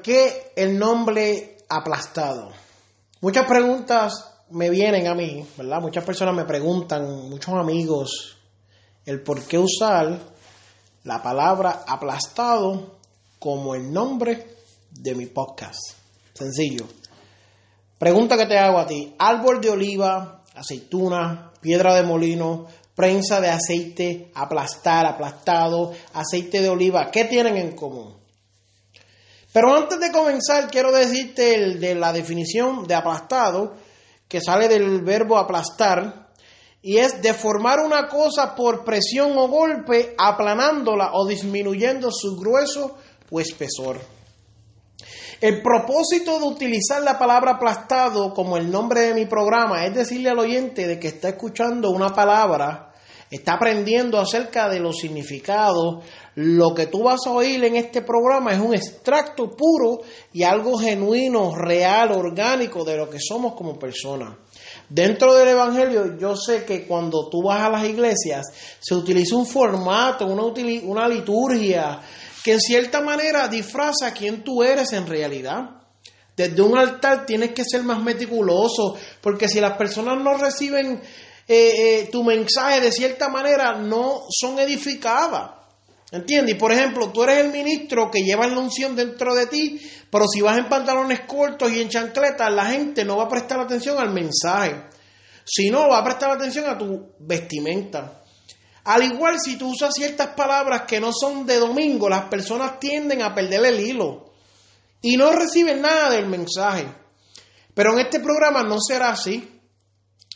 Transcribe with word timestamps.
¿Por 0.00 0.06
qué 0.14 0.52
el 0.56 0.78
nombre 0.78 1.58
aplastado? 1.68 2.52
Muchas 3.20 3.44
preguntas 3.44 4.32
me 4.48 4.70
vienen 4.70 5.06
a 5.06 5.14
mí, 5.14 5.44
¿verdad? 5.58 5.82
Muchas 5.82 6.04
personas 6.04 6.34
me 6.34 6.46
preguntan, 6.46 7.28
muchos 7.28 7.52
amigos, 7.52 8.38
el 9.04 9.22
por 9.22 9.42
qué 9.42 9.58
usar 9.58 10.18
la 11.04 11.22
palabra 11.22 11.84
aplastado 11.86 12.96
como 13.38 13.74
el 13.74 13.92
nombre 13.92 14.46
de 14.90 15.14
mi 15.14 15.26
podcast. 15.26 15.80
Sencillo. 16.32 16.86
Pregunta 17.98 18.38
que 18.38 18.46
te 18.46 18.56
hago 18.56 18.78
a 18.78 18.86
ti. 18.86 19.14
Árbol 19.18 19.60
de 19.60 19.68
oliva, 19.68 20.44
aceituna, 20.54 21.52
piedra 21.60 21.94
de 21.94 22.04
molino, 22.04 22.68
prensa 22.94 23.38
de 23.42 23.50
aceite, 23.50 24.32
aplastar, 24.34 25.04
aplastado, 25.04 25.92
aceite 26.14 26.62
de 26.62 26.70
oliva. 26.70 27.10
¿Qué 27.10 27.26
tienen 27.26 27.58
en 27.58 27.76
común? 27.76 28.19
Pero 29.52 29.74
antes 29.74 29.98
de 29.98 30.12
comenzar, 30.12 30.70
quiero 30.70 30.92
decirte 30.92 31.76
de 31.76 31.94
la 31.94 32.12
definición 32.12 32.86
de 32.86 32.94
aplastado, 32.94 33.74
que 34.28 34.40
sale 34.40 34.68
del 34.68 35.02
verbo 35.02 35.38
aplastar, 35.38 36.28
y 36.82 36.98
es 36.98 37.20
deformar 37.20 37.80
una 37.80 38.08
cosa 38.08 38.54
por 38.54 38.84
presión 38.84 39.36
o 39.36 39.48
golpe, 39.48 40.14
aplanándola 40.16 41.10
o 41.14 41.26
disminuyendo 41.26 42.10
su 42.12 42.36
grueso 42.36 42.96
o 43.30 43.40
espesor. 43.40 43.98
El 45.40 45.62
propósito 45.62 46.38
de 46.38 46.44
utilizar 46.44 47.02
la 47.02 47.18
palabra 47.18 47.52
aplastado 47.52 48.34
como 48.34 48.56
el 48.56 48.70
nombre 48.70 49.00
de 49.00 49.14
mi 49.14 49.24
programa 49.24 49.86
es 49.86 49.94
decirle 49.94 50.28
al 50.28 50.38
oyente 50.38 50.86
de 50.86 50.98
que 51.00 51.08
está 51.08 51.30
escuchando 51.30 51.90
una 51.90 52.14
palabra, 52.14 52.89
está 53.30 53.54
aprendiendo 53.54 54.18
acerca 54.18 54.68
de 54.68 54.80
los 54.80 54.96
significados, 54.98 56.04
lo 56.34 56.74
que 56.74 56.86
tú 56.86 57.04
vas 57.04 57.20
a 57.26 57.30
oír 57.30 57.62
en 57.64 57.76
este 57.76 58.02
programa 58.02 58.52
es 58.52 58.58
un 58.58 58.74
extracto 58.74 59.50
puro 59.50 60.00
y 60.32 60.42
algo 60.42 60.76
genuino, 60.78 61.54
real, 61.54 62.12
orgánico 62.12 62.84
de 62.84 62.96
lo 62.96 63.08
que 63.08 63.18
somos 63.20 63.54
como 63.54 63.78
personas. 63.78 64.36
Dentro 64.88 65.34
del 65.34 65.48
Evangelio, 65.48 66.18
yo 66.18 66.34
sé 66.34 66.64
que 66.64 66.84
cuando 66.84 67.28
tú 67.28 67.42
vas 67.44 67.62
a 67.62 67.70
las 67.70 67.84
iglesias, 67.84 68.46
se 68.80 68.94
utiliza 68.94 69.36
un 69.36 69.46
formato, 69.46 70.26
una, 70.26 71.08
liturgia, 71.08 72.00
que 72.42 72.54
en 72.54 72.60
cierta 72.60 73.00
manera 73.00 73.46
disfraza 73.46 74.12
quién 74.12 74.42
tú 74.42 74.64
eres 74.64 74.92
en 74.92 75.06
realidad. 75.06 75.76
Desde 76.36 76.62
un 76.62 76.76
altar 76.76 77.26
tienes 77.26 77.52
que 77.52 77.64
ser 77.64 77.84
más 77.84 78.02
meticuloso, 78.02 78.96
porque 79.20 79.48
si 79.48 79.60
las 79.60 79.76
personas 79.76 80.20
no 80.20 80.36
reciben 80.36 81.00
eh, 81.52 82.02
eh, 82.02 82.08
tu 82.12 82.22
mensaje 82.22 82.80
de 82.80 82.92
cierta 82.92 83.28
manera, 83.28 83.72
no 83.72 84.22
son 84.30 84.60
edificadas. 84.60 85.50
¿Entiendes? 86.12 86.54
Y 86.54 86.58
por 86.58 86.70
ejemplo, 86.70 87.10
tú 87.10 87.24
eres 87.24 87.38
el 87.38 87.50
ministro 87.50 88.08
que 88.08 88.22
lleva 88.22 88.46
la 88.46 88.60
unción 88.60 88.94
dentro 88.94 89.34
de 89.34 89.48
ti, 89.48 89.80
pero 90.08 90.28
si 90.28 90.40
vas 90.40 90.58
en 90.58 90.68
pantalones 90.68 91.22
cortos 91.22 91.72
y 91.72 91.80
en 91.80 91.88
chancletas, 91.88 92.52
la 92.52 92.66
gente 92.66 93.04
no 93.04 93.16
va 93.16 93.24
a 93.24 93.28
prestar 93.28 93.58
atención 93.58 93.98
al 93.98 94.12
mensaje, 94.12 94.84
sino 95.44 95.88
va 95.88 95.98
a 95.98 96.04
prestar 96.04 96.30
atención 96.30 96.68
a 96.68 96.78
tu 96.78 97.14
vestimenta. 97.18 98.22
Al 98.84 99.02
igual 99.02 99.40
si 99.40 99.58
tú 99.58 99.70
usas 99.70 99.92
ciertas 99.92 100.28
palabras 100.28 100.82
que 100.82 101.00
no 101.00 101.10
son 101.12 101.44
de 101.46 101.56
domingo, 101.56 102.08
las 102.08 102.26
personas 102.26 102.78
tienden 102.78 103.22
a 103.22 103.34
perder 103.34 103.64
el 103.64 103.80
hilo 103.80 104.30
y 105.02 105.16
no 105.16 105.32
reciben 105.32 105.82
nada 105.82 106.10
del 106.10 106.28
mensaje. 106.28 106.86
Pero 107.74 107.94
en 107.94 108.06
este 108.06 108.20
programa 108.20 108.62
no 108.62 108.76
será 108.80 109.10
así. 109.10 109.59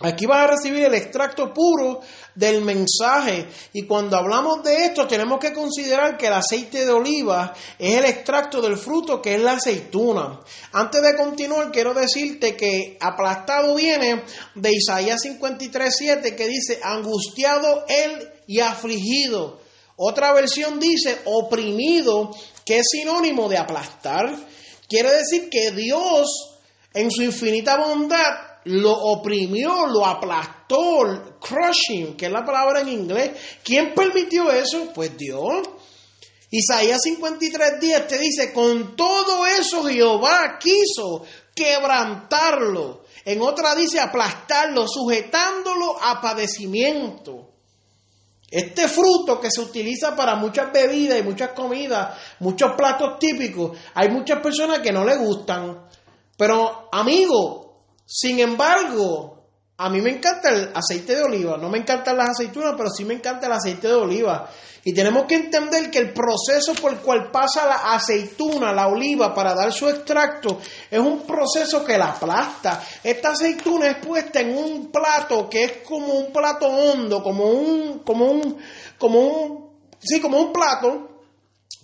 Aquí 0.00 0.26
vas 0.26 0.44
a 0.44 0.46
recibir 0.48 0.84
el 0.84 0.94
extracto 0.94 1.54
puro 1.54 2.00
del 2.34 2.62
mensaje. 2.62 3.46
Y 3.72 3.86
cuando 3.86 4.16
hablamos 4.16 4.64
de 4.64 4.86
esto, 4.86 5.06
tenemos 5.06 5.38
que 5.38 5.52
considerar 5.52 6.16
que 6.18 6.26
el 6.26 6.32
aceite 6.32 6.84
de 6.84 6.90
oliva 6.90 7.54
es 7.78 7.98
el 7.98 8.04
extracto 8.04 8.60
del 8.60 8.76
fruto 8.76 9.22
que 9.22 9.36
es 9.36 9.40
la 9.40 9.52
aceituna. 9.52 10.40
Antes 10.72 11.00
de 11.00 11.16
continuar, 11.16 11.70
quiero 11.70 11.94
decirte 11.94 12.56
que 12.56 12.98
aplastado 13.00 13.76
viene 13.76 14.24
de 14.56 14.72
Isaías 14.72 15.20
53:7 15.24 16.34
que 16.34 16.48
dice: 16.48 16.80
angustiado 16.82 17.84
él 17.86 18.32
y 18.48 18.58
afligido. 18.58 19.60
Otra 19.94 20.32
versión 20.32 20.80
dice 20.80 21.18
oprimido, 21.24 22.32
que 22.64 22.78
es 22.78 22.86
sinónimo 22.90 23.48
de 23.48 23.58
aplastar. 23.58 24.34
Quiere 24.88 25.12
decir 25.12 25.48
que 25.48 25.70
Dios, 25.70 26.58
en 26.92 27.12
su 27.12 27.22
infinita 27.22 27.76
bondad, 27.76 28.53
lo 28.64 28.92
oprimió, 28.92 29.86
lo 29.86 30.04
aplastó, 30.06 31.38
crushing, 31.40 32.16
que 32.16 32.26
es 32.26 32.32
la 32.32 32.44
palabra 32.44 32.80
en 32.80 32.88
inglés. 32.88 33.32
¿Quién 33.62 33.94
permitió 33.94 34.50
eso? 34.50 34.92
Pues 34.94 35.16
Dios. 35.16 35.68
Isaías 36.50 37.00
53:10 37.04 38.06
te 38.06 38.18
dice, 38.18 38.52
con 38.52 38.94
todo 38.96 39.44
eso 39.46 39.84
Jehová 39.84 40.58
quiso 40.58 41.24
quebrantarlo. 41.54 43.04
En 43.24 43.40
otra 43.40 43.74
dice 43.74 44.00
aplastarlo, 44.00 44.86
sujetándolo 44.86 45.96
a 46.00 46.20
padecimiento. 46.20 47.50
Este 48.50 48.86
fruto 48.86 49.40
que 49.40 49.50
se 49.50 49.62
utiliza 49.62 50.14
para 50.14 50.36
muchas 50.36 50.72
bebidas 50.72 51.18
y 51.18 51.22
muchas 51.22 51.50
comidas, 51.50 52.16
muchos 52.38 52.72
platos 52.76 53.18
típicos, 53.18 53.76
hay 53.94 54.10
muchas 54.10 54.40
personas 54.40 54.78
que 54.78 54.92
no 54.92 55.04
le 55.04 55.16
gustan. 55.16 55.88
Pero 56.36 56.88
amigo, 56.92 57.63
sin 58.06 58.40
embargo, 58.40 59.34
a 59.76 59.88
mí 59.90 60.00
me 60.00 60.10
encanta 60.10 60.50
el 60.50 60.70
aceite 60.74 61.16
de 61.16 61.22
oliva, 61.22 61.56
no 61.56 61.68
me 61.68 61.78
encantan 61.78 62.16
las 62.16 62.30
aceitunas, 62.30 62.74
pero 62.76 62.90
sí 62.90 63.04
me 63.04 63.14
encanta 63.14 63.46
el 63.46 63.52
aceite 63.52 63.88
de 63.88 63.94
oliva. 63.94 64.48
Y 64.84 64.92
tenemos 64.92 65.24
que 65.24 65.36
entender 65.36 65.90
que 65.90 65.98
el 65.98 66.12
proceso 66.12 66.74
por 66.74 66.92
el 66.92 66.98
cual 66.98 67.30
pasa 67.30 67.66
la 67.66 67.94
aceituna, 67.94 68.72
la 68.72 68.86
oliva, 68.86 69.34
para 69.34 69.54
dar 69.54 69.72
su 69.72 69.88
extracto, 69.88 70.60
es 70.90 70.98
un 71.00 71.22
proceso 71.26 71.84
que 71.84 71.96
la 71.96 72.10
aplasta. 72.10 72.84
Esta 73.02 73.30
aceituna 73.30 73.86
es 73.86 73.96
puesta 73.96 74.40
en 74.40 74.56
un 74.56 74.92
plato 74.92 75.48
que 75.48 75.64
es 75.64 75.72
como 75.78 76.12
un 76.12 76.32
plato 76.32 76.66
hondo, 76.66 77.22
como 77.22 77.46
un, 77.46 78.00
como 78.00 78.26
un, 78.26 78.58
como 78.98 79.20
un, 79.20 79.70
sí, 79.98 80.20
como 80.20 80.38
un 80.38 80.52
plato, 80.52 81.13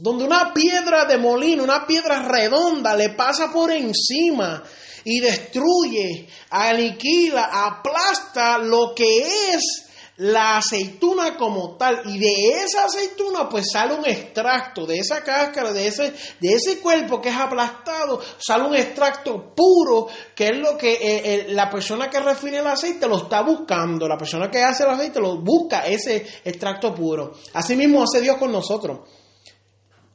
donde 0.00 0.24
una 0.24 0.52
piedra 0.54 1.04
de 1.04 1.18
molino, 1.18 1.62
una 1.62 1.86
piedra 1.86 2.22
redonda, 2.22 2.96
le 2.96 3.10
pasa 3.10 3.52
por 3.52 3.70
encima 3.70 4.62
y 5.04 5.20
destruye, 5.20 6.26
aniquila, 6.50 7.66
aplasta 7.66 8.58
lo 8.58 8.94
que 8.94 9.52
es 9.52 9.86
la 10.16 10.56
aceituna 10.56 11.36
como 11.36 11.76
tal. 11.76 12.02
Y 12.06 12.18
de 12.18 12.62
esa 12.62 12.84
aceituna 12.84 13.46
pues 13.48 13.66
sale 13.70 13.94
un 13.94 14.06
extracto 14.06 14.86
de 14.86 14.98
esa 14.98 15.22
cáscara 15.22 15.72
de 15.72 15.86
ese 15.86 16.14
de 16.40 16.52
ese 16.54 16.78
cuerpo 16.78 17.20
que 17.20 17.30
es 17.30 17.36
aplastado 17.36 18.20
sale 18.38 18.64
un 18.64 18.76
extracto 18.76 19.54
puro 19.54 20.08
que 20.34 20.48
es 20.48 20.58
lo 20.58 20.76
que 20.76 20.92
eh, 20.92 20.98
eh, 21.02 21.46
la 21.50 21.70
persona 21.70 22.10
que 22.10 22.20
refine 22.20 22.58
el 22.58 22.66
aceite 22.66 23.06
lo 23.06 23.18
está 23.18 23.42
buscando. 23.42 24.08
La 24.08 24.16
persona 24.16 24.50
que 24.50 24.62
hace 24.62 24.82
el 24.82 24.90
aceite 24.90 25.20
lo 25.20 25.36
busca 25.36 25.86
ese 25.86 26.26
extracto 26.44 26.94
puro. 26.94 27.32
Así 27.52 27.76
mismo 27.76 28.02
hace 28.02 28.22
Dios 28.22 28.38
con 28.38 28.52
nosotros 28.52 29.19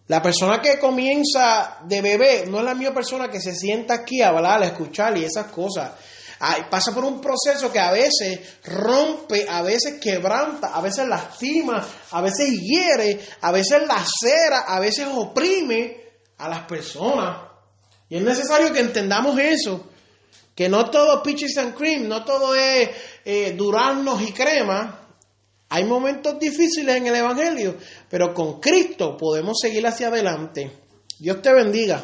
la 0.07 0.22
persona 0.22 0.62
que 0.62 0.78
comienza 0.78 1.80
de 1.84 2.02
bebé 2.02 2.46
no 2.48 2.60
es 2.60 2.66
la 2.66 2.75
misma 2.75 2.94
persona 2.94 3.30
que 3.30 3.42
se 3.42 3.56
sienta 3.56 3.96
aquí 3.96 4.22
a 4.22 4.30
hablar, 4.30 4.62
a 4.62 4.68
escuchar 4.68 5.18
y 5.18 5.24
esas 5.24 5.48
cosas. 5.48 5.94
pasa 6.69 6.94
por 6.94 7.06
un 7.06 7.19
proceso 7.19 7.72
que 7.72 7.80
a 7.80 7.92
veces 7.92 8.40
rompe, 8.66 9.48
a 9.50 9.63
veces 9.63 10.00
quebranta, 10.00 10.75
a 10.75 10.81
veces 10.81 11.07
lastima, 11.07 11.84
a 12.12 12.22
veces 12.22 12.52
hiere, 12.62 13.19
a 13.42 13.52
veces 13.52 13.81
lacera, 13.88 14.60
a 14.68 14.80
veces 14.80 15.07
oprime 15.12 15.98
a 16.38 16.50
las 16.50 16.68
personas. 16.68 17.42
Y 18.07 18.18
es 18.18 18.22
necesario 18.22 18.72
que 18.72 18.81
entendamos 18.81 19.40
eso, 19.40 19.90
que 20.54 20.69
no 20.69 20.92
todo 20.92 21.24
peaches 21.24 21.57
and 21.57 21.74
cream, 21.74 22.07
no 22.07 22.24
todo 22.24 22.54
es 22.54 22.92
eh, 23.25 23.54
duraznos 23.57 24.22
y 24.22 24.31
crema, 24.31 25.05
hay 25.75 25.83
momentos 25.83 26.39
difíciles 26.39 26.95
en 26.95 27.07
el 27.07 27.16
Evangelio, 27.16 27.75
pero 28.10 28.33
con 28.33 28.62
Cristo 28.62 29.18
podemos 29.18 29.60
seguir 29.60 29.86
hacia 29.86 30.07
adelante. 30.07 30.72
Dios 31.19 31.42
te 31.42 31.54
bendiga. 31.54 32.01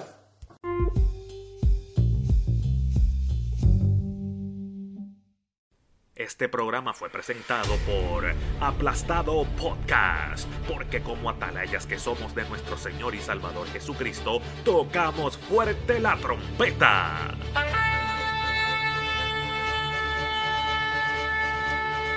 Este 6.14 6.50
programa 6.50 6.94
fue 6.94 7.10
presentado 7.10 7.74
por 7.86 8.26
Aplastado 8.60 9.46
Podcast, 9.58 10.50
porque 10.68 11.02
como 11.02 11.30
atalayas 11.30 11.88
que 11.88 11.98
somos 11.98 12.36
de 12.36 12.44
nuestro 12.50 12.78
Señor 12.78 13.16
y 13.16 13.22
Salvador 13.22 13.68
Jesucristo, 13.70 14.42
tocamos 14.66 15.38
fuerte 15.38 16.02
la 16.02 16.18
trompeta. 16.18 17.38